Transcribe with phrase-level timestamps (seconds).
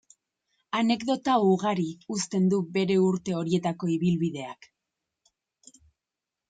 [0.77, 4.71] Anekdota ugari uzten du bere urte horietako ibilbideak.